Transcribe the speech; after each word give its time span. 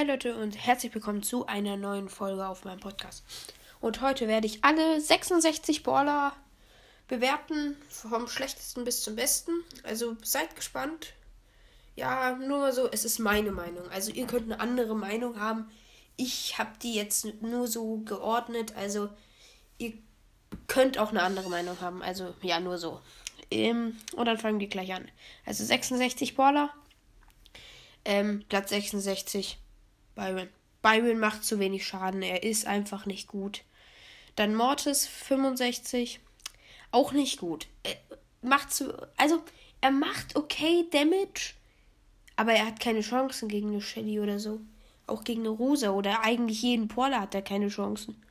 Hi 0.00 0.06
Leute 0.06 0.34
und 0.34 0.56
herzlich 0.56 0.94
willkommen 0.94 1.22
zu 1.22 1.44
einer 1.44 1.76
neuen 1.76 2.08
Folge 2.08 2.48
auf 2.48 2.64
meinem 2.64 2.80
Podcast. 2.80 3.22
Und 3.82 4.00
heute 4.00 4.28
werde 4.28 4.46
ich 4.46 4.64
alle 4.64 4.98
66 4.98 5.82
Baller 5.82 6.32
bewerten, 7.06 7.76
vom 7.90 8.26
schlechtesten 8.26 8.84
bis 8.84 9.02
zum 9.02 9.14
besten. 9.14 9.52
Also 9.82 10.16
seid 10.22 10.56
gespannt. 10.56 11.12
Ja, 11.96 12.34
nur 12.36 12.72
so, 12.72 12.90
es 12.90 13.04
ist 13.04 13.18
meine 13.18 13.52
Meinung. 13.52 13.90
Also 13.90 14.10
ihr 14.10 14.26
könnt 14.26 14.44
eine 14.44 14.58
andere 14.58 14.96
Meinung 14.96 15.38
haben. 15.38 15.70
Ich 16.16 16.56
habe 16.56 16.70
die 16.82 16.94
jetzt 16.94 17.26
nur 17.42 17.66
so 17.66 17.98
geordnet. 17.98 18.74
Also 18.76 19.10
ihr 19.76 19.92
könnt 20.66 20.96
auch 20.96 21.10
eine 21.10 21.22
andere 21.22 21.50
Meinung 21.50 21.78
haben. 21.82 22.02
Also 22.02 22.34
ja, 22.40 22.58
nur 22.58 22.78
so. 22.78 23.02
Ähm, 23.50 23.98
und 24.16 24.24
dann 24.24 24.38
fangen 24.38 24.60
wir 24.60 24.68
gleich 24.68 24.94
an. 24.94 25.10
Also 25.44 25.62
66 25.62 26.36
Baller. 26.36 26.70
Ähm, 28.06 28.46
Platz 28.48 28.70
66. 28.70 29.58
Byron. 30.20 30.48
Byron 30.82 31.18
macht 31.18 31.44
zu 31.44 31.58
wenig 31.58 31.86
Schaden. 31.86 32.20
Er 32.20 32.42
ist 32.42 32.66
einfach 32.66 33.06
nicht 33.06 33.26
gut. 33.26 33.62
Dann 34.36 34.54
Mortis 34.54 35.06
65. 35.06 36.20
Auch 36.90 37.12
nicht 37.12 37.38
gut. 37.38 37.68
Er 37.82 37.96
macht 38.42 38.70
zu. 38.72 38.92
Also, 39.16 39.42
er 39.80 39.90
macht 39.90 40.36
okay 40.36 40.84
Damage. 40.90 41.54
Aber 42.36 42.52
er 42.52 42.66
hat 42.66 42.80
keine 42.80 43.00
Chancen 43.00 43.48
gegen 43.48 43.70
eine 43.70 43.80
Shelly 43.80 44.20
oder 44.20 44.38
so. 44.38 44.60
Auch 45.06 45.24
gegen 45.24 45.40
eine 45.40 45.50
Rosa 45.50 45.90
oder 45.90 46.22
eigentlich 46.22 46.62
jeden 46.62 46.88
Porler 46.88 47.20
hat 47.20 47.34
er 47.34 47.42
keine 47.42 47.68
Chancen. 47.68 48.22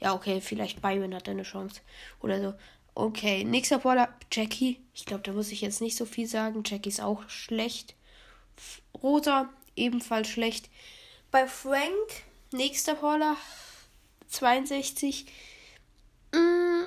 Ja, 0.00 0.14
okay, 0.14 0.40
vielleicht 0.40 0.80
Byron 0.82 1.14
hat 1.14 1.28
eine 1.28 1.42
Chance. 1.42 1.80
Oder 2.20 2.40
so. 2.40 2.54
Okay, 2.94 3.44
nächster 3.44 3.78
Porler, 3.78 4.08
Jackie. 4.30 4.78
Ich 4.94 5.06
glaube, 5.06 5.22
da 5.22 5.32
muss 5.32 5.52
ich 5.52 5.60
jetzt 5.60 5.80
nicht 5.80 5.96
so 5.96 6.04
viel 6.04 6.26
sagen. 6.26 6.62
Jackie 6.66 6.88
ist 6.90 7.00
auch 7.00 7.28
schlecht. 7.28 7.94
Rosa, 9.02 9.48
ebenfalls 9.74 10.28
schlecht. 10.28 10.68
Bei 11.30 11.46
Frank, 11.46 12.22
nächster 12.52 12.94
Porler, 12.94 13.36
62. 14.28 15.26
Mm, 16.32 16.84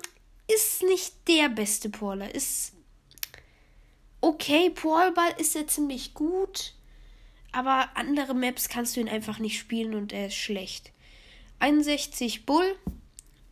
ist 0.48 0.82
nicht 0.82 1.14
der 1.28 1.50
beste 1.50 1.90
Porler. 1.90 2.34
Ist 2.34 2.74
okay. 4.20 4.70
Brawlball 4.70 5.36
ist 5.38 5.56
er 5.56 5.68
ziemlich 5.68 6.16
gut. 6.16 6.74
Aber 7.52 7.90
andere 7.96 8.34
Maps 8.34 8.68
kannst 8.68 8.96
du 8.96 9.02
ihn 9.02 9.10
einfach 9.10 9.38
nicht 9.38 9.60
spielen 9.60 9.94
und 9.94 10.12
er 10.12 10.28
ist 10.28 10.36
schlecht. 10.36 10.92
61 11.60 12.46
Bull. 12.48 12.76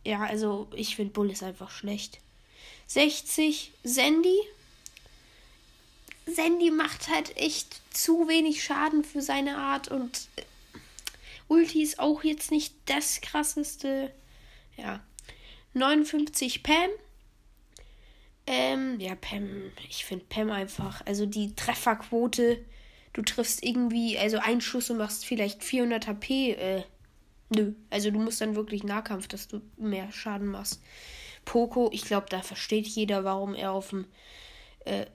Ja, 0.04 0.22
also 0.22 0.68
ich 0.74 0.96
finde 0.96 1.12
Bull 1.12 1.30
ist 1.30 1.44
einfach 1.44 1.70
schlecht. 1.70 2.18
60 2.88 3.72
Sandy. 3.84 4.40
Sandy 6.26 6.70
macht 6.72 7.08
halt 7.08 7.36
echt 7.36 7.80
zu 7.94 8.26
wenig 8.26 8.64
Schaden 8.64 9.04
für 9.04 9.22
seine 9.22 9.58
Art 9.58 9.88
und 9.88 10.28
Ulti 11.50 11.82
ist 11.82 11.98
auch 11.98 12.22
jetzt 12.22 12.52
nicht 12.52 12.74
das 12.86 13.20
krasseste. 13.20 14.12
Ja. 14.76 15.00
59 15.74 16.62
Pam. 16.62 16.90
Ähm, 18.46 19.00
ja, 19.00 19.16
Pam, 19.16 19.72
ich 19.88 20.04
finde 20.04 20.24
Pam 20.28 20.50
einfach, 20.50 21.04
also 21.06 21.26
die 21.26 21.54
Trefferquote, 21.54 22.64
du 23.12 23.22
triffst 23.22 23.64
irgendwie, 23.64 24.16
also 24.16 24.38
einen 24.38 24.60
Schuss 24.60 24.90
und 24.90 24.98
machst 24.98 25.26
vielleicht 25.26 25.62
400 25.62 26.06
HP, 26.06 26.52
äh, 26.52 26.82
nö. 27.48 27.74
Also 27.90 28.10
du 28.10 28.20
musst 28.20 28.40
dann 28.40 28.54
wirklich 28.54 28.84
Nahkampf, 28.84 29.26
dass 29.26 29.48
du 29.48 29.60
mehr 29.76 30.10
Schaden 30.12 30.48
machst. 30.48 30.80
Poco, 31.44 31.90
ich 31.92 32.02
glaube, 32.02 32.26
da 32.30 32.42
versteht 32.42 32.86
jeder, 32.86 33.24
warum 33.24 33.54
er 33.54 33.72
auf 33.72 33.90
dem, 33.90 34.06
äh, 34.84 35.06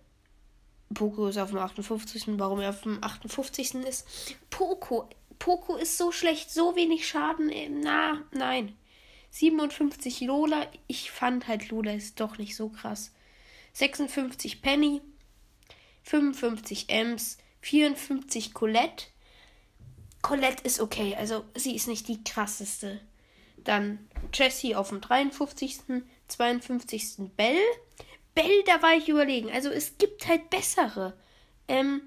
Poco 0.94 1.28
ist 1.28 1.38
auf 1.38 1.50
dem 1.50 1.60
58. 1.60 2.26
Warum 2.38 2.60
er 2.60 2.70
auf 2.70 2.82
dem 2.82 3.02
58. 3.02 3.76
ist. 3.76 4.06
Poco. 4.50 5.10
Poco 5.40 5.76
ist 5.76 5.98
so 5.98 6.12
schlecht, 6.12 6.52
so 6.52 6.76
wenig 6.76 7.08
Schaden. 7.08 7.50
Äh, 7.50 7.70
na, 7.70 8.24
nein. 8.32 8.76
57 9.32 10.22
Lola. 10.22 10.68
Ich 10.88 11.12
fand 11.12 11.48
halt 11.48 11.70
Lola 11.70 11.94
ist 11.94 12.20
doch 12.20 12.38
nicht 12.38 12.56
so 12.56 12.70
krass. 12.70 13.12
56 13.74 14.62
Penny. 14.62 15.02
55 16.04 16.86
Ems. 16.90 17.38
54 17.62 18.54
Colette. 18.54 19.08
Colette 20.22 20.64
ist 20.64 20.80
okay, 20.80 21.16
also 21.16 21.46
sie 21.54 21.76
ist 21.76 21.88
nicht 21.88 22.08
die 22.08 22.24
krasseste. 22.24 23.00
Dann 23.58 24.08
Jessie 24.34 24.76
auf 24.76 24.90
dem 24.90 25.02
53. 25.02 25.82
52. 26.28 27.30
Bell. 27.36 27.58
Bell, 28.34 28.64
da 28.66 28.82
war 28.82 28.96
ich 28.96 29.10
überlegen. 29.10 29.52
Also 29.52 29.70
es 29.70 29.98
gibt 29.98 30.28
halt 30.28 30.50
bessere. 30.50 31.18
Ähm, 31.68 32.02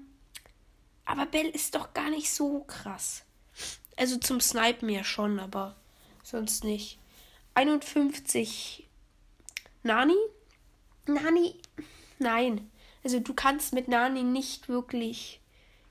aber 1.09 1.25
Bell 1.25 1.47
ist 1.47 1.75
doch 1.75 1.93
gar 1.93 2.09
nicht 2.09 2.31
so 2.31 2.61
krass. 2.61 3.23
Also 3.97 4.17
zum 4.17 4.39
Snipen 4.39 4.89
ja 4.89 5.03
schon, 5.03 5.39
aber 5.39 5.75
sonst 6.23 6.63
nicht. 6.63 6.99
51 7.55 8.87
Nani? 9.83 10.15
Nani? 11.05 11.55
Nein. 12.19 12.69
Also 13.03 13.19
du 13.19 13.33
kannst 13.33 13.73
mit 13.73 13.87
Nani 13.87 14.23
nicht 14.23 14.69
wirklich 14.69 15.41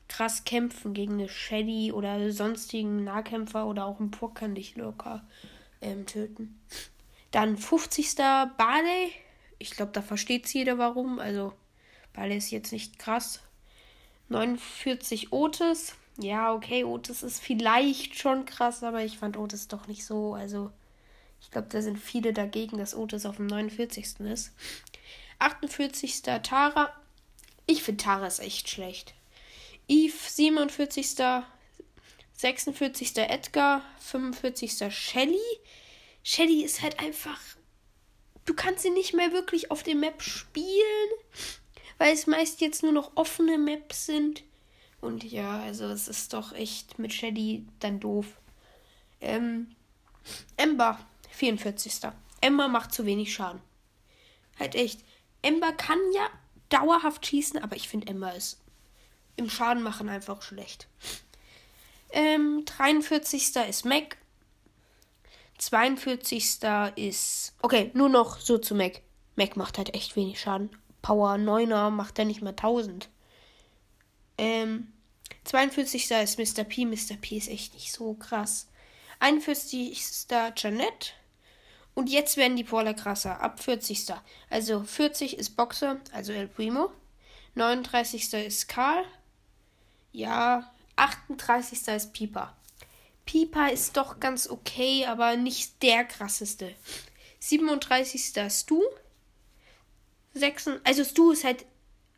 krass 0.09 0.45
kämpfen 0.45 0.95
gegen 0.95 1.15
eine 1.15 1.29
Shelly 1.29 1.93
oder 1.93 2.33
sonstigen 2.33 3.05
Nahkämpfer 3.05 3.67
oder 3.67 3.85
auch 3.85 4.01
ein 4.01 4.11
Puck 4.11 4.37
kann 4.37 4.55
dich 4.55 4.77
locker 4.77 5.27
ähm, 5.81 6.07
töten. 6.07 6.61
Dann 7.31 7.59
50. 7.59 8.17
Barley 8.17 9.13
ich 9.59 9.71
glaube, 9.71 9.93
da 9.93 10.03
versteht 10.03 10.49
jeder 10.53 10.79
warum. 10.79 11.19
Also, 11.19 11.53
weil 12.15 12.33
ist 12.33 12.51
jetzt 12.51 12.73
nicht 12.73 12.99
krass. 12.99 13.41
49 14.29 15.33
Otis. 15.33 15.95
Ja, 16.19 16.53
okay, 16.53 16.85
Otis 16.85 17.23
ist 17.23 17.41
vielleicht 17.41 18.19
schon 18.19 18.45
krass, 18.45 18.83
aber 18.83 19.05
ich 19.05 19.19
fand 19.19 19.37
Otis 19.37 19.69
doch 19.69 19.87
nicht 19.87 20.05
so. 20.05 20.35
Also, 20.35 20.71
ich 21.41 21.51
glaube, 21.51 21.69
da 21.71 21.81
sind 21.81 21.99
viele 21.99 22.33
dagegen, 22.33 22.79
dass 22.79 22.95
Otis 22.95 23.27
auf 23.27 23.37
dem 23.37 23.47
49. 23.47 24.21
ist. 24.21 24.53
48. 25.39 26.23
Tara. 26.43 26.93
Ich 27.67 27.83
finde 27.83 28.03
Tara 28.03 28.27
ist 28.27 28.41
echt 28.41 28.69
schlecht. 28.69 29.15
Eve 29.87 30.17
47. 30.17 31.17
46. 32.35 33.17
Edgar. 33.19 33.83
45. 34.01 34.93
Shelly. 34.93 35.39
Shelly 36.25 36.65
ist 36.65 36.83
halt 36.83 36.99
einfach 36.99 37.39
du 38.49 38.55
kannst 38.55 38.83
sie 38.83 38.91
nicht 38.91 39.15
mehr 39.15 39.33
wirklich 39.33 39.71
auf 39.71 39.83
der 39.83 39.95
Map 39.95 40.23
spielen, 40.23 41.11
weil 41.99 42.15
es 42.15 42.27
meist 42.27 42.61
jetzt 42.61 42.83
nur 42.83 42.93
noch 42.93 43.13
offene 43.17 43.59
Maps 43.59 44.07
sind. 44.07 44.43
Und 45.01 45.25
ja, 45.25 45.61
also 45.61 45.87
es 45.87 46.09
ist 46.09 46.33
doch 46.33 46.53
echt 46.53 46.99
mit 46.99 47.13
Shady 47.13 47.67
dann 47.81 48.01
doof. 48.01 48.27
Ähm, 49.21 49.75
Ember, 50.57 50.99
44. 51.31 52.11
Ember 52.41 52.69
macht 52.69 52.93
zu 52.93 53.05
wenig 53.07 53.33
Schaden. 53.33 53.61
Halt 54.59 54.75
echt. 54.75 55.01
Ember 55.43 55.73
kann 55.73 55.99
ja 56.15 56.29
dauerhaft 56.69 57.27
schießen, 57.27 57.63
aber 57.63 57.77
ich 57.77 57.89
finde 57.89 58.09
Ember 58.09 58.35
ist 58.35 58.59
im 59.39 59.49
Schaden 59.49 59.83
machen 59.83 60.09
einfach 60.09 60.43
schlecht. 60.43 60.89
Ähm, 62.11 62.65
43. 62.67 63.57
ist 63.69 63.85
Mac. 63.85 64.19
42. 65.59 66.59
ist. 66.97 67.55
Okay, 67.63 67.91
nur 67.95 68.09
noch 68.09 68.39
so 68.41 68.59
zu 68.59 68.75
Mac. 68.75 69.01
Mac 69.37 69.57
macht 69.57 69.79
halt 69.79 69.95
echt 69.95 70.17
wenig 70.17 70.41
Schaden. 70.41 70.71
Power 71.09 71.37
9er 71.37 71.89
macht 71.89 72.19
er 72.19 72.27
nicht 72.27 72.43
mehr 72.43 72.51
1000. 72.51 73.09
Ähm, 74.37 74.93
42. 75.45 76.11
ist 76.11 76.39
Mr. 76.39 76.65
P. 76.65 76.85
Mr. 76.85 77.17
P 77.19 77.39
ist 77.39 77.49
echt 77.49 77.73
nicht 77.73 77.93
so 77.93 78.13
krass. 78.13 78.69
41. 79.19 79.91
ist 79.91 80.31
Janet. 80.31 81.15
Und 81.95 82.11
jetzt 82.11 82.37
werden 82.37 82.59
die 82.59 82.63
Brawler 82.63 82.93
krasser. 82.93 83.41
Ab 83.41 83.59
40. 83.59 84.05
Also 84.51 84.83
40 84.83 85.39
ist 85.39 85.57
Boxer, 85.57 85.99
also 86.13 86.35
El 86.35 86.47
Primo. 86.47 86.91
39. 87.55 88.31
ist 88.35 88.69
Karl. 88.69 89.03
Ja, 90.13 90.71
38. 90.97 91.89
ist 91.89 92.13
Pieper. 92.13 92.55
Piper 93.25 93.73
ist 93.73 93.97
doch 93.97 94.21
ganz 94.21 94.47
okay, 94.47 95.07
aber 95.07 95.37
nicht 95.37 95.83
der 95.83 96.05
krasseste. 96.05 96.75
37. 97.41 98.35
Stu. 98.51 98.83
6, 100.39 100.71
also 100.85 101.05
Stu 101.05 101.33
ist 101.33 101.45
halt. 101.45 101.65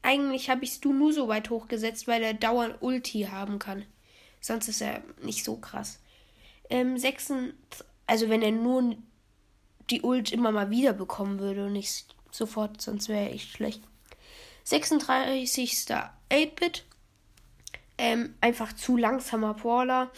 Eigentlich 0.02 0.48
habe 0.48 0.64
ich 0.64 0.72
Stu 0.72 0.94
nur 0.94 1.12
so 1.12 1.28
weit 1.28 1.50
hochgesetzt, 1.50 2.08
weil 2.08 2.22
er 2.22 2.32
dauernd 2.32 2.76
Ulti 2.80 3.28
haben 3.30 3.58
kann. 3.58 3.84
Sonst 4.40 4.68
ist 4.68 4.80
er 4.80 5.02
nicht 5.20 5.44
so 5.44 5.56
krass. 5.56 6.00
Ähm, 6.70 6.96
6, 6.96 7.32
also 8.06 8.30
wenn 8.30 8.40
er 8.40 8.52
nur 8.52 8.96
die 9.90 10.00
Ult 10.00 10.32
immer 10.32 10.52
mal 10.52 10.70
wieder 10.70 10.94
bekommen 10.94 11.38
würde 11.38 11.66
und 11.66 11.74
nicht 11.74 12.14
sofort, 12.30 12.80
sonst 12.80 13.10
wäre 13.10 13.28
echt 13.28 13.50
schlecht. 13.50 13.82
36. 14.64 15.86
8-Bit. 16.30 16.84
Ähm, 17.98 18.34
einfach 18.40 18.72
zu 18.72 18.96
langsamer 18.96 19.54
Brawler. 19.54 20.10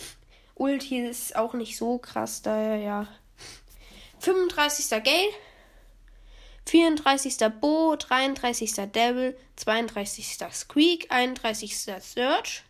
Ulti 0.55 1.01
ist 1.01 1.35
auch 1.35 1.55
nicht 1.55 1.77
so 1.77 1.99
krass, 1.99 2.43
daher 2.43 2.77
ja. 2.77 3.09
35. 4.21 5.03
Gale. 5.03 5.31
34. 6.67 7.37
Bo, 7.61 7.97
33. 7.97 8.75
Devil, 8.93 9.37
32. 9.57 10.39
Squeak, 10.53 11.11
31. 11.11 11.77
Search, 11.77 12.63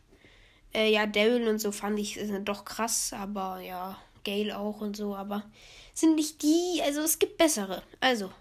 Äh, 0.75 0.91
ja, 0.91 1.07
Daryl 1.07 1.49
und 1.49 1.59
so 1.59 1.71
fand 1.71 1.99
ich 1.99 2.15
sind 2.15 2.49
doch 2.49 2.65
krass, 2.65 3.13
aber 3.13 3.61
ja, 3.61 3.99
Gale 4.25 4.57
auch 4.57 4.81
und 4.81 4.97
so, 4.97 5.15
aber 5.15 5.45
sind 5.93 6.15
nicht 6.15 6.43
die, 6.43 6.81
also 6.83 7.03
es 7.03 7.19
gibt 7.19 7.37
bessere. 7.37 7.83
Also, 8.01 8.33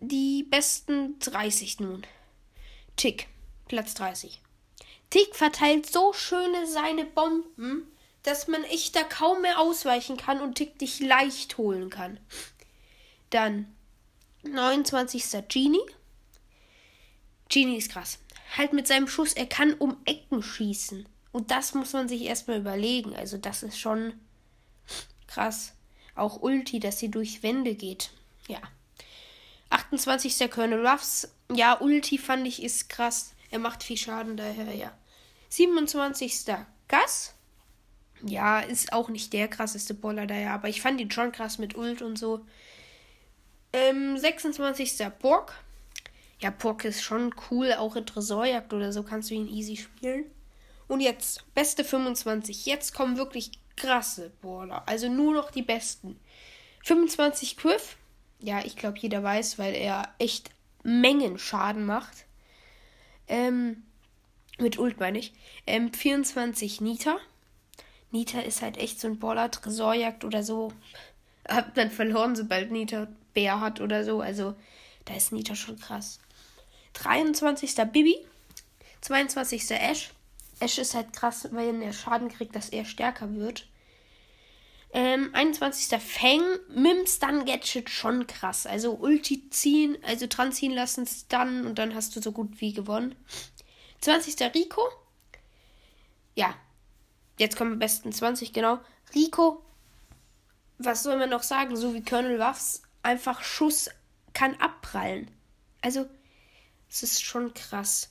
die 0.00 0.44
besten 0.44 1.18
30 1.18 1.80
nun. 1.80 2.06
Tick, 2.96 3.28
Platz 3.68 3.92
30. 3.94 4.40
Tick 5.10 5.36
verteilt 5.36 5.90
so 5.90 6.12
schöne 6.12 6.66
seine 6.66 7.04
Bomben, 7.04 7.86
dass 8.22 8.48
man 8.48 8.64
echt 8.64 8.96
da 8.96 9.02
kaum 9.02 9.42
mehr 9.42 9.60
ausweichen 9.60 10.16
kann 10.16 10.40
und 10.40 10.54
Tick 10.54 10.78
dich 10.78 11.00
leicht 11.00 11.58
holen 11.58 11.90
kann. 11.90 12.18
Dann 13.30 13.75
29. 14.52 15.44
Genie. 15.48 15.78
Genie 17.48 17.76
ist 17.76 17.90
krass. 17.90 18.18
Halt 18.56 18.72
mit 18.72 18.86
seinem 18.86 19.08
Schuss, 19.08 19.32
er 19.32 19.46
kann 19.46 19.74
um 19.74 19.96
Ecken 20.04 20.42
schießen. 20.42 21.08
Und 21.32 21.50
das 21.50 21.74
muss 21.74 21.92
man 21.92 22.08
sich 22.08 22.22
erstmal 22.22 22.58
überlegen. 22.58 23.14
Also, 23.14 23.38
das 23.38 23.62
ist 23.62 23.78
schon 23.78 24.14
krass. 25.26 25.74
Auch 26.14 26.40
Ulti, 26.40 26.80
dass 26.80 26.98
sie 26.98 27.10
durch 27.10 27.42
Wände 27.42 27.74
geht. 27.74 28.10
Ja. 28.48 28.60
28. 29.70 30.50
Colonel 30.50 30.86
Ruffs. 30.86 31.28
Ja, 31.52 31.80
Ulti 31.80 32.18
fand 32.18 32.46
ich 32.46 32.62
ist 32.62 32.88
krass. 32.88 33.34
Er 33.50 33.58
macht 33.58 33.82
viel 33.82 33.96
Schaden 33.96 34.36
daher, 34.36 34.74
ja. 34.74 34.96
27. 35.50 36.46
Gas. 36.88 37.34
Ja, 38.22 38.60
ist 38.60 38.92
auch 38.92 39.08
nicht 39.08 39.32
der 39.32 39.48
krasseste 39.48 39.94
Baller 39.94 40.26
daher, 40.26 40.52
aber 40.52 40.68
ich 40.68 40.80
fand 40.80 41.00
ihn 41.00 41.10
schon 41.10 41.32
krass 41.32 41.58
mit 41.58 41.76
Ult 41.76 42.02
und 42.02 42.16
so. 42.18 42.44
Ähm, 43.72 44.16
26. 44.16 45.06
Pork. 45.18 45.54
Ja, 46.40 46.50
Pork 46.50 46.84
ist 46.84 47.02
schon 47.02 47.34
cool, 47.50 47.72
auch 47.72 47.96
in 47.96 48.06
Tresorjagd 48.06 48.72
oder 48.72 48.92
so 48.92 49.02
kannst 49.02 49.30
du 49.30 49.34
ihn 49.34 49.48
easy 49.48 49.76
spielen. 49.76 50.26
Und 50.88 51.00
jetzt, 51.00 51.44
beste 51.54 51.84
25. 51.84 52.66
Jetzt 52.66 52.94
kommen 52.94 53.16
wirklich 53.16 53.52
krasse 53.76 54.30
Baller. 54.42 54.86
Also 54.86 55.08
nur 55.08 55.34
noch 55.34 55.50
die 55.50 55.62
besten. 55.62 56.18
25 56.84 57.56
Quiff. 57.56 57.96
Ja, 58.38 58.64
ich 58.64 58.76
glaube, 58.76 58.98
jeder 58.98 59.22
weiß, 59.22 59.58
weil 59.58 59.74
er 59.74 60.14
echt 60.18 60.50
Mengen 60.82 61.38
Schaden 61.38 61.84
macht. 61.84 62.26
Ähm, 63.28 63.82
mit 64.58 64.78
Ult 64.78 65.00
meine 65.00 65.18
ich. 65.18 65.32
Ähm, 65.66 65.92
24 65.92 66.80
Nita. 66.80 67.16
Nita 68.10 68.40
ist 68.40 68.62
halt 68.62 68.76
echt 68.76 69.00
so 69.00 69.08
ein 69.08 69.18
Baller, 69.18 69.50
Tresorjagd 69.50 70.24
oder 70.24 70.42
so. 70.42 70.72
Hab 71.48 71.74
dann 71.74 71.90
verloren, 71.90 72.36
sobald 72.36 72.70
Nita 72.70 73.08
Bär 73.36 73.60
hat 73.60 73.80
oder 73.80 74.02
so. 74.02 74.20
Also, 74.20 74.56
da 75.04 75.14
ist 75.14 75.30
Nita 75.30 75.54
schon 75.54 75.78
krass. 75.78 76.18
23. 76.94 77.74
Bibi. 77.92 78.16
22. 79.02 79.70
Ash. 79.72 80.10
Ash 80.58 80.78
ist 80.78 80.94
halt 80.94 81.12
krass, 81.12 81.48
weil 81.52 81.82
er 81.82 81.92
Schaden 81.92 82.28
kriegt, 82.28 82.56
dass 82.56 82.70
er 82.70 82.86
stärker 82.86 83.34
wird. 83.34 83.68
Ähm, 84.94 85.28
21. 85.34 86.00
Fang. 86.00 86.42
Mit 86.74 87.08
Stun 87.10 87.44
Gadget 87.44 87.90
schon 87.90 88.26
krass. 88.26 88.66
Also 88.66 88.94
Ulti 88.94 89.50
ziehen, 89.50 89.98
also 90.02 90.26
dran 90.26 90.52
ziehen 90.52 90.72
lassen, 90.72 91.06
Stun 91.06 91.66
und 91.66 91.78
dann 91.78 91.94
hast 91.94 92.16
du 92.16 92.22
so 92.22 92.32
gut 92.32 92.62
wie 92.62 92.72
gewonnen. 92.72 93.14
20. 94.00 94.54
Rico. 94.54 94.82
Ja. 96.34 96.54
Jetzt 97.38 97.58
kommen 97.58 97.74
am 97.74 97.78
besten 97.78 98.12
20, 98.12 98.54
genau. 98.54 98.78
Rico. 99.14 99.62
Was 100.78 101.02
soll 101.02 101.18
man 101.18 101.28
noch 101.28 101.42
sagen? 101.42 101.76
So 101.76 101.92
wie 101.92 102.02
Colonel 102.02 102.38
Waffs. 102.38 102.82
Einfach 103.06 103.42
Schuss 103.42 103.88
kann 104.32 104.54
abprallen. 104.56 105.30
Also, 105.80 106.06
es 106.88 107.02
ist 107.02 107.22
schon 107.22 107.54
krass 107.54 108.10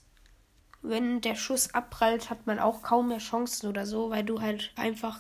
wenn 0.89 1.21
der 1.21 1.36
Schuss 1.36 1.74
abprallt, 1.74 2.30
hat 2.30 2.47
man 2.47 2.59
auch 2.59 2.81
kaum 2.81 3.09
mehr 3.09 3.19
Chancen 3.19 3.68
oder 3.68 3.86
so, 3.86 4.09
weil 4.09 4.24
du 4.24 4.42
halt 4.42 4.71
einfach 4.75 5.19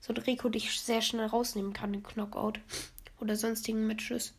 so 0.00 0.12
ein 0.12 0.18
Rico 0.18 0.48
dich 0.48 0.80
sehr 0.80 1.02
schnell 1.02 1.26
rausnehmen 1.26 1.72
kann, 1.72 1.92
den 1.92 2.02
Knockout 2.02 2.60
oder 3.20 3.36
sonstigen 3.36 3.86
Matches. 3.86 4.34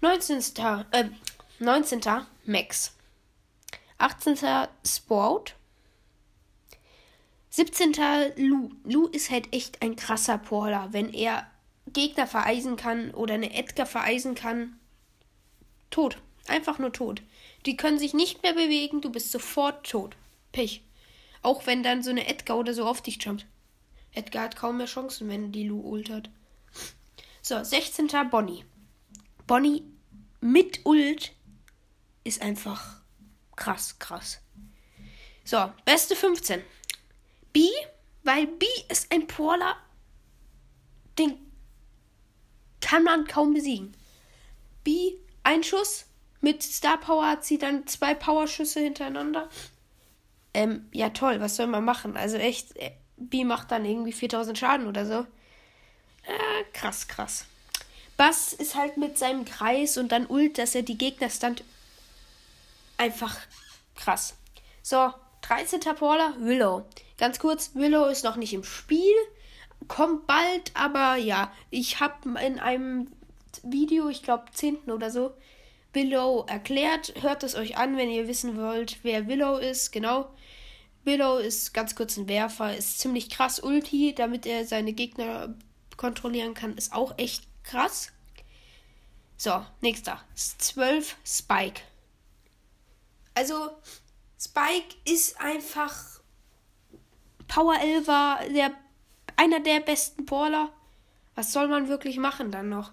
19. 0.00 0.40
Äh, 0.90 1.04
19. 1.58 2.00
Max. 2.44 2.94
18. 3.98 4.38
Sport. 4.84 5.54
17. 7.50 7.92
Lu. 8.36 8.70
Lu 8.84 9.06
ist 9.08 9.30
halt 9.30 9.52
echt 9.52 9.82
ein 9.82 9.94
krasser 9.94 10.38
Porler. 10.38 10.88
Wenn 10.92 11.12
er 11.12 11.46
Gegner 11.92 12.26
vereisen 12.26 12.76
kann 12.76 13.12
oder 13.12 13.34
eine 13.34 13.54
Edgar 13.54 13.86
vereisen 13.86 14.34
kann, 14.34 14.78
tot. 15.90 16.18
Einfach 16.46 16.78
nur 16.78 16.92
tot. 16.92 17.22
Die 17.66 17.76
können 17.76 17.98
sich 17.98 18.14
nicht 18.14 18.42
mehr 18.42 18.54
bewegen, 18.54 19.00
du 19.00 19.10
bist 19.10 19.30
sofort 19.30 19.88
tot. 19.88 20.16
Pech. 20.50 20.82
Auch 21.42 21.66
wenn 21.66 21.82
dann 21.82 22.02
so 22.02 22.10
eine 22.10 22.26
Edgar 22.26 22.58
oder 22.58 22.74
so 22.74 22.86
auf 22.86 23.00
dich 23.00 23.22
jumpt. 23.22 23.46
Edgar 24.12 24.44
hat 24.44 24.56
kaum 24.56 24.78
mehr 24.78 24.86
Chancen, 24.86 25.28
wenn 25.28 25.52
die 25.52 25.66
Lu 25.66 25.80
ult 25.80 26.10
hat. 26.10 26.30
So, 27.40 27.62
16. 27.62 28.08
Bonnie. 28.30 28.64
Bonnie 29.46 29.82
mit 30.40 30.84
Ult 30.84 31.32
ist 32.24 32.42
einfach 32.42 33.00
krass, 33.56 33.98
krass. 33.98 34.40
So, 35.44 35.72
beste 35.84 36.14
15. 36.14 36.62
B, 37.52 37.68
weil 38.22 38.46
B 38.46 38.66
ist 38.88 39.10
ein 39.12 39.26
Porler, 39.26 39.76
den 41.18 41.51
kann 42.92 43.04
man 43.04 43.26
kaum 43.26 43.54
besiegen. 43.54 43.96
B, 44.84 45.14
ein 45.44 45.64
Schuss, 45.64 46.04
mit 46.42 46.62
Star 46.62 46.98
Power 46.98 47.26
hat 47.26 47.42
sie 47.42 47.56
dann 47.56 47.86
zwei 47.86 48.12
Powerschüsse 48.12 48.80
hintereinander. 48.80 49.48
Ähm, 50.52 50.86
ja, 50.92 51.08
toll, 51.08 51.40
was 51.40 51.56
soll 51.56 51.68
man 51.68 51.86
machen? 51.86 52.18
Also 52.18 52.36
echt, 52.36 52.76
äh, 52.76 52.90
B 53.16 53.44
macht 53.44 53.70
dann 53.70 53.86
irgendwie 53.86 54.12
4000 54.12 54.58
Schaden 54.58 54.86
oder 54.86 55.06
so. 55.06 55.20
Äh, 56.24 56.64
krass, 56.74 57.08
krass. 57.08 57.46
Bass 58.18 58.52
ist 58.52 58.74
halt 58.74 58.98
mit 58.98 59.16
seinem 59.16 59.46
Kreis 59.46 59.96
und 59.96 60.12
dann 60.12 60.26
Ult, 60.26 60.58
dass 60.58 60.74
er 60.74 60.82
die 60.82 60.98
Gegner 60.98 61.30
stand. 61.30 61.64
Einfach 62.98 63.38
krass. 63.96 64.34
So, 64.82 65.14
13. 65.40 65.80
Paula, 65.96 66.34
Willow. 66.40 66.84
Ganz 67.16 67.38
kurz, 67.38 67.70
Willow 67.72 68.08
ist 68.08 68.22
noch 68.22 68.36
nicht 68.36 68.52
im 68.52 68.64
Spiel. 68.64 69.14
Kommt 69.88 70.26
bald, 70.26 70.72
aber 70.74 71.16
ja, 71.16 71.52
ich 71.70 72.00
habe 72.00 72.38
in 72.40 72.58
einem 72.58 73.08
Video, 73.62 74.08
ich 74.08 74.22
glaube 74.22 74.44
10. 74.52 74.90
oder 74.90 75.10
so, 75.10 75.34
Willow 75.92 76.44
erklärt. 76.48 77.14
Hört 77.20 77.42
es 77.42 77.54
euch 77.54 77.76
an, 77.76 77.96
wenn 77.96 78.10
ihr 78.10 78.28
wissen 78.28 78.56
wollt, 78.56 78.98
wer 79.02 79.26
Willow 79.26 79.58
ist. 79.58 79.92
Genau. 79.92 80.30
Willow 81.04 81.38
ist 81.38 81.74
ganz 81.74 81.94
kurz 81.94 82.16
ein 82.16 82.28
Werfer, 82.28 82.76
ist 82.76 83.00
ziemlich 83.00 83.28
krass 83.28 83.60
Ulti, 83.60 84.14
damit 84.14 84.46
er 84.46 84.64
seine 84.66 84.92
Gegner 84.92 85.54
kontrollieren 85.96 86.54
kann, 86.54 86.76
ist 86.76 86.92
auch 86.92 87.16
echt 87.18 87.44
krass. 87.64 88.12
So, 89.36 89.64
nächster. 89.80 90.22
12 90.34 91.16
Spike. 91.24 91.82
Also, 93.34 93.70
Spike 94.38 94.94
ist 95.04 95.40
einfach 95.40 96.20
Power 97.48 97.78
Elver, 97.80 98.40
der, 98.54 98.72
einer 99.36 99.60
der 99.60 99.80
besten 99.80 100.24
Brawler. 100.24 100.72
Was 101.34 101.52
soll 101.52 101.68
man 101.68 101.88
wirklich 101.88 102.18
machen 102.18 102.50
dann 102.50 102.68
noch? 102.68 102.92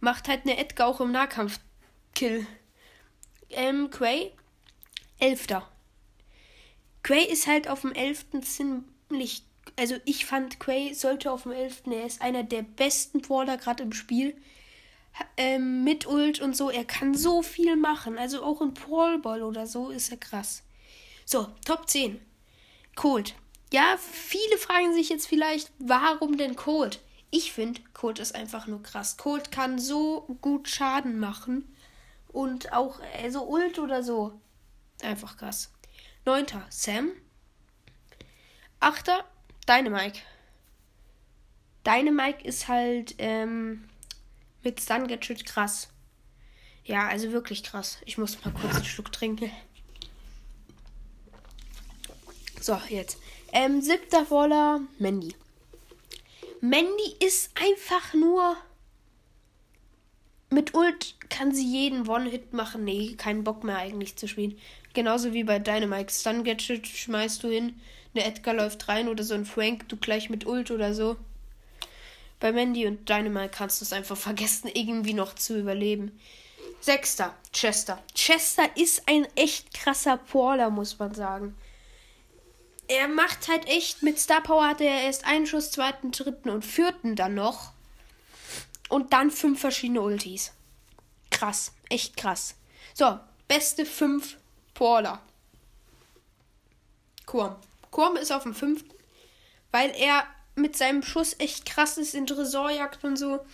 Macht 0.00 0.28
halt 0.28 0.42
eine 0.44 0.58
Edgar 0.58 0.88
auch 0.88 1.00
im 1.00 1.12
Nahkampf 1.12 1.60
Kill. 2.14 2.46
Ähm, 3.50 3.90
Quay, 3.90 4.32
Elfter. 5.18 5.68
Quay 7.02 7.24
ist 7.24 7.46
halt 7.46 7.68
auf 7.68 7.82
dem 7.82 7.92
Elften 7.92 8.42
ziemlich. 8.42 9.42
Also 9.76 9.96
ich 10.04 10.26
fand, 10.26 10.58
Quay 10.60 10.94
sollte 10.94 11.30
auf 11.30 11.44
dem 11.44 11.52
Elften. 11.52 11.92
Er 11.92 12.06
ist 12.06 12.20
einer 12.20 12.42
der 12.42 12.62
besten 12.62 13.20
Brawler 13.20 13.56
gerade 13.56 13.82
im 13.82 13.92
Spiel. 13.92 14.36
Ähm, 15.36 15.84
mit 15.84 16.06
Ult 16.06 16.40
und 16.40 16.56
so. 16.56 16.70
Er 16.70 16.84
kann 16.84 17.14
so 17.14 17.42
viel 17.42 17.76
machen. 17.76 18.18
Also 18.18 18.42
auch 18.42 18.60
in 18.60 18.74
Brawlball 18.74 19.42
oder 19.42 19.66
so 19.66 19.90
ist 19.90 20.10
er 20.10 20.18
krass. 20.18 20.62
So, 21.24 21.48
Top 21.64 21.88
10. 21.88 22.20
Cold. 22.94 23.34
Ja, 23.70 23.98
viele 23.98 24.56
fragen 24.58 24.94
sich 24.94 25.08
jetzt 25.10 25.26
vielleicht, 25.26 25.70
warum 25.78 26.38
denn 26.38 26.56
Cold? 26.56 27.00
Ich 27.30 27.52
finde, 27.52 27.82
Cold 27.92 28.18
ist 28.18 28.34
einfach 28.34 28.66
nur 28.66 28.82
krass. 28.82 29.18
Cold 29.18 29.50
kann 29.50 29.78
so 29.78 30.22
gut 30.40 30.68
Schaden 30.68 31.18
machen. 31.18 31.74
Und 32.28 32.72
auch 32.72 33.00
äh, 33.14 33.30
so 33.30 33.46
Ult 33.46 33.78
oder 33.78 34.02
so. 34.02 34.40
Einfach 35.02 35.36
krass. 35.36 35.70
Neunter, 36.24 36.64
Sam. 36.70 37.10
Achter, 38.80 39.24
Dynamike. 39.68 40.20
Dynamike 41.86 42.44
ist 42.44 42.68
halt 42.68 43.14
ähm, 43.18 43.88
mit 44.62 44.80
Stun 44.80 45.06
Gadget 45.08 45.44
krass. 45.44 45.88
Ja, 46.84 47.08
also 47.08 47.32
wirklich 47.32 47.62
krass. 47.62 47.98
Ich 48.06 48.16
muss 48.16 48.42
mal 48.44 48.52
kurz 48.52 48.76
einen 48.76 48.84
Schluck 48.84 49.12
trinken. 49.12 49.50
So, 52.60 52.80
jetzt. 52.88 53.18
Ähm, 53.52 53.80
siebter 53.80 54.26
Voller, 54.26 54.80
Mandy. 54.98 55.34
Mandy 56.60 57.16
ist 57.20 57.50
einfach 57.54 58.14
nur 58.14 58.56
Mit 60.50 60.74
Ult 60.74 61.14
kann 61.28 61.54
sie 61.54 61.66
jeden 61.66 62.08
One-Hit 62.08 62.52
machen. 62.52 62.84
Nee, 62.84 63.14
keinen 63.16 63.44
Bock 63.44 63.64
mehr 63.64 63.76
eigentlich 63.76 64.16
zu 64.16 64.26
spielen. 64.28 64.58
Genauso 64.94 65.32
wie 65.32 65.44
bei 65.44 65.58
Dynamite. 65.58 66.12
Stun 66.12 66.44
Gadget 66.44 66.86
schmeißt 66.86 67.42
du 67.42 67.48
hin. 67.48 67.80
Eine 68.14 68.24
Edgar 68.24 68.54
läuft 68.54 68.88
rein 68.88 69.08
oder 69.08 69.22
so 69.22 69.34
ein 69.34 69.44
Frank, 69.44 69.88
du 69.88 69.96
gleich 69.96 70.30
mit 70.30 70.46
Ult 70.46 70.70
oder 70.70 70.94
so. 70.94 71.16
Bei 72.40 72.52
Mandy 72.52 72.86
und 72.86 73.08
Dynamite 73.08 73.50
kannst 73.50 73.80
du 73.80 73.84
es 73.84 73.92
einfach 73.92 74.16
vergessen, 74.16 74.70
irgendwie 74.72 75.14
noch 75.14 75.34
zu 75.34 75.58
überleben. 75.58 76.18
Sechster, 76.80 77.34
Chester. 77.52 78.02
Chester 78.14 78.64
ist 78.76 79.02
ein 79.06 79.26
echt 79.34 79.74
krasser 79.74 80.16
Porler, 80.16 80.70
muss 80.70 80.98
man 80.98 81.14
sagen. 81.14 81.54
Er 82.88 83.06
macht 83.06 83.48
halt 83.48 83.66
echt, 83.66 84.02
mit 84.02 84.18
Star 84.18 84.42
Power 84.42 84.66
hatte 84.66 84.84
er 84.84 85.02
erst 85.02 85.26
einen 85.26 85.46
Schuss, 85.46 85.70
zweiten, 85.70 86.10
dritten 86.10 86.48
und 86.48 86.64
vierten 86.64 87.16
dann 87.16 87.34
noch. 87.34 87.72
Und 88.88 89.12
dann 89.12 89.30
fünf 89.30 89.60
verschiedene 89.60 90.00
Ultis. 90.00 90.52
Krass, 91.30 91.72
echt 91.90 92.16
krass. 92.16 92.54
So, 92.94 93.20
beste 93.46 93.84
fünf 93.84 94.38
Porler. 94.72 95.20
Kurm. 97.26 97.56
Kurm 97.90 98.16
ist 98.16 98.32
auf 98.32 98.44
dem 98.44 98.54
fünften, 98.54 98.94
weil 99.70 99.90
er 99.90 100.24
mit 100.54 100.76
seinem 100.76 101.02
Schuss 101.02 101.36
echt 101.38 101.66
krass 101.66 101.98
ist 101.98 102.14
in 102.14 102.26
Tresorjagd 102.26 103.04
und 103.04 103.16
so. 103.16 103.44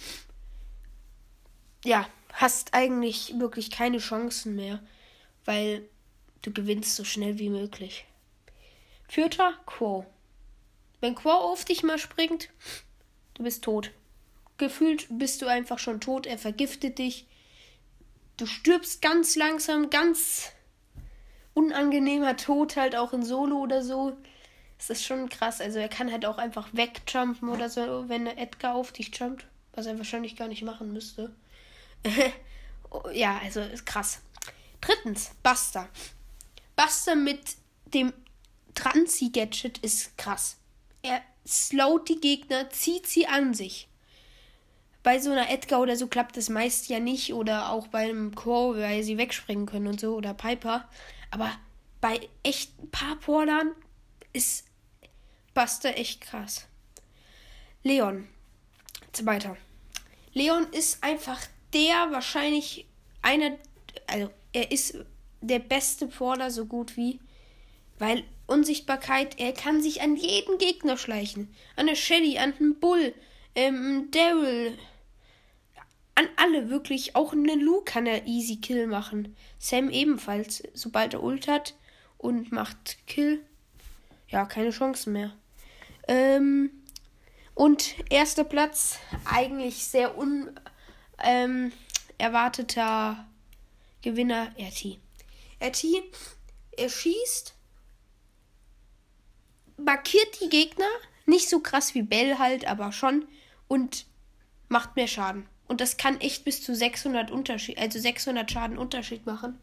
Ja, 1.85 2.07
hast 2.33 2.73
eigentlich 2.73 3.35
wirklich 3.39 3.71
keine 3.71 3.99
Chancen 3.99 4.55
mehr, 4.57 4.81
weil 5.45 5.89
du 6.43 6.53
gewinnst 6.53 6.95
so 6.97 7.05
schnell 7.05 7.39
wie 7.39 7.51
möglich. 7.51 8.07
Vierter, 9.15 9.55
Quo. 9.65 10.05
Wenn 11.01 11.15
Quo 11.15 11.31
auf 11.31 11.65
dich 11.65 11.85
mal 11.85 12.01
springt, 12.01 12.49
du 13.35 13.45
bist 13.45 13.63
tot. 13.63 13.93
Gefühlt 14.59 15.07
bist 15.09 15.41
du 15.41 15.47
einfach 15.47 15.79
schon 15.79 16.01
tot, 16.01 16.27
er 16.27 16.37
vergiftet 16.37 16.99
dich. 16.99 17.29
Du 18.37 18.45
stirbst 18.47 19.03
ganz 19.03 19.37
langsam, 19.37 19.89
ganz 19.89 20.51
unangenehmer 21.53 22.37
Tod, 22.37 22.75
halt 22.75 22.97
auch 22.97 23.13
in 23.13 23.23
Solo 23.23 23.59
oder 23.59 23.85
so. 23.85 24.17
Es 24.81 24.91
ist 24.91 25.05
schon 25.05 25.29
krass. 25.29 25.61
Also 25.61 25.79
er 25.79 25.89
kann 25.89 26.11
halt 26.11 26.27
auch 26.27 26.39
einfach 26.39 26.71
wegjumpen 26.73 27.51
oder 27.51 27.71
so, 27.71 28.09
wenn 28.09 28.27
Edgar 28.27 28.75
auf 28.75 28.91
dich 28.91 29.17
jumpt. 29.17 29.47
Was 29.75 29.87
er 29.87 29.97
wahrscheinlich 29.97 30.35
gar 30.35 30.49
nicht 30.49 30.65
machen 30.65 30.93
müsste. 30.93 31.33
ja, 33.13 33.41
also 33.45 33.61
ist 33.61 33.87
krass. 33.87 34.23
Drittens, 34.81 35.31
Buster. 35.45 35.89
Buster 36.75 37.15
mit 37.15 37.39
dem 37.87 38.13
Transi-Gadget 38.75 39.79
ist 39.79 40.17
krass. 40.19 40.57
Er 41.03 41.21
slowt 41.47 42.09
die 42.09 42.21
Gegner, 42.21 42.71
zieht 42.71 43.07
sie 43.07 43.27
an 43.27 43.55
sich. 43.55 43.89
Bei 45.03 45.19
so 45.19 45.31
einer 45.31 45.51
Edgar 45.51 45.81
oder 45.81 45.97
so 45.97 46.07
klappt 46.07 46.37
das 46.37 46.49
meist 46.49 46.89
ja 46.89 46.99
nicht. 46.99 47.35
Oder 47.35 47.71
auch 47.71 47.89
bei 47.89 48.05
einem 48.05 48.35
Crow, 48.35 48.77
weil 48.77 49.03
sie 49.03 49.19
wegspringen 49.19 49.67
können 49.67 49.87
und 49.87 50.01
so. 50.01 50.15
Oder 50.15 50.33
Piper. 50.33 50.89
Aber 51.31 51.53
bei 52.01 52.29
echten 52.43 52.91
Parporlern 52.91 53.73
ist 54.33 54.65
Buster 55.53 55.97
echt 55.97 56.23
krass. 56.23 56.67
Leon. 57.83 58.29
Zweiter. 59.13 59.57
Leon 60.33 60.67
ist 60.73 61.05
einfach 61.05 61.41
der 61.73 62.11
wahrscheinlich 62.11 62.87
einer, 63.23 63.57
also 64.07 64.31
er 64.53 64.73
ist 64.73 64.97
der 65.41 65.59
beste 65.59 66.07
Brawler 66.07 66.51
so 66.51 66.65
gut 66.67 66.97
wie, 66.97 67.21
weil 67.99 68.25
Unsichtbarkeit, 68.47 69.39
er 69.39 69.53
kann 69.53 69.83
sich 69.83 70.03
an 70.03 70.17
jeden 70.17 70.59
Gegner 70.59 70.97
schleichen. 70.97 71.55
An 71.77 71.87
der 71.87 71.95
Shelly, 71.95 72.39
an 72.39 72.55
den 72.59 72.79
Bull, 72.79 73.15
ähm, 73.55 74.09
Daryl, 74.11 74.77
an 76.15 76.29
alle 76.37 76.71
wirklich. 76.71 77.17
Auch 77.17 77.33
einen 77.33 77.61
Lu 77.61 77.81
kann 77.83 78.07
er 78.07 78.27
easy 78.27 78.57
Kill 78.57 78.87
machen. 78.87 79.37
Sam 79.59 79.91
ebenfalls, 79.91 80.63
sobald 80.75 81.15
er 81.15 81.23
Ult 81.23 81.49
hat 81.49 81.75
und 82.19 82.53
macht 82.53 82.99
Kill. 83.07 83.45
Ja, 84.29 84.45
keine 84.45 84.71
Chancen 84.71 85.13
mehr. 85.13 85.33
Ähm, 86.07 86.71
und 87.55 87.95
erster 88.11 88.45
Platz, 88.45 88.99
eigentlich 89.25 89.85
sehr 89.85 90.17
unerwarteter 92.19 93.17
ähm, 93.19 93.25
Gewinner, 94.03 94.53
RT. 94.59 94.99
RT, 95.63 95.85
er 96.77 96.89
schießt, 96.89 97.55
markiert 99.77 100.41
die 100.41 100.49
Gegner, 100.49 100.89
nicht 101.27 101.49
so 101.49 101.61
krass 101.61 101.95
wie 101.95 102.03
Bell 102.03 102.39
halt, 102.39 102.67
aber 102.67 102.93
schon, 102.93 103.27
und 103.69 104.07
macht 104.69 104.97
mehr 104.97 105.09
Schaden. 105.09 105.47
Und 105.67 105.81
das 105.81 105.97
kann 105.97 106.21
echt 106.21 106.45
bis 106.45 106.63
zu 106.63 106.75
600 106.75 107.31
Unterschied, 107.31 107.79
also 107.79 107.99
600 107.99 108.51
Schaden 108.51 108.79
Unterschied 108.79 109.27
machen. 109.27 109.59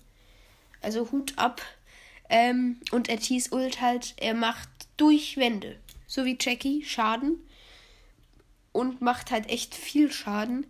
Also 0.81 1.11
Hut 1.11 1.33
ab. 1.37 1.61
Ähm, 2.29 2.79
und 2.91 3.09
RTs 3.09 3.51
Ult 3.51 3.81
halt, 3.81 4.15
er 4.17 4.33
macht 4.33 4.69
durch 4.97 5.37
Wände 5.37 5.77
so 6.11 6.25
wie 6.25 6.37
Jackie, 6.39 6.83
Schaden. 6.83 7.39
Und 8.73 9.01
macht 9.01 9.31
halt 9.31 9.49
echt 9.49 9.75
viel 9.75 10.11
Schaden. 10.11 10.65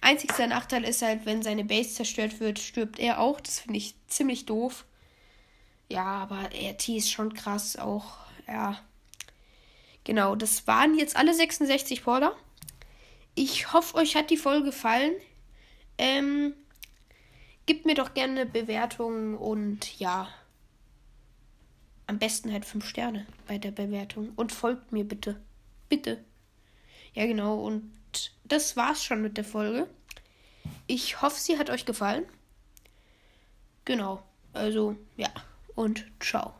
Einzigster 0.00 0.46
Nachteil 0.46 0.84
ist 0.84 1.02
halt, 1.02 1.26
wenn 1.26 1.42
seine 1.42 1.64
Base 1.64 1.94
zerstört 1.94 2.40
wird, 2.40 2.58
stirbt 2.58 2.98
er 2.98 3.18
auch. 3.20 3.40
Das 3.40 3.60
finde 3.60 3.78
ich 3.78 3.94
ziemlich 4.06 4.46
doof. 4.46 4.84
Ja, 5.88 6.04
aber 6.04 6.50
RT 6.54 6.88
ist 6.90 7.10
schon 7.10 7.34
krass 7.34 7.76
auch. 7.76 8.16
Ja. 8.46 8.80
Genau, 10.04 10.34
das 10.34 10.66
waren 10.66 10.98
jetzt 10.98 11.16
alle 11.16 11.34
66 11.34 12.02
Border. 12.02 12.36
Ich 13.34 13.72
hoffe, 13.72 13.96
euch 13.96 14.16
hat 14.16 14.30
die 14.30 14.36
Folge 14.36 14.66
gefallen. 14.66 15.14
Ähm, 15.96 16.54
gebt 17.66 17.86
mir 17.86 17.94
doch 17.94 18.14
gerne 18.14 18.42
eine 18.42 18.50
Bewertung 18.50 19.36
und 19.36 19.98
ja. 19.98 20.28
Am 22.06 22.18
besten 22.18 22.52
halt 22.52 22.64
5 22.64 22.86
Sterne 22.86 23.26
bei 23.46 23.58
der 23.58 23.70
Bewertung. 23.70 24.32
Und 24.36 24.52
folgt 24.52 24.92
mir 24.92 25.04
bitte. 25.04 25.40
Bitte. 25.88 26.24
Ja, 27.14 27.26
genau. 27.26 27.60
Und 27.60 27.92
das 28.44 28.76
war's 28.76 29.04
schon 29.04 29.22
mit 29.22 29.36
der 29.36 29.44
Folge. 29.44 29.88
Ich 30.86 31.22
hoffe, 31.22 31.40
sie 31.40 31.58
hat 31.58 31.70
euch 31.70 31.86
gefallen. 31.86 32.24
Genau. 33.84 34.22
Also, 34.52 34.96
ja. 35.16 35.30
Und 35.74 36.06
ciao. 36.20 36.54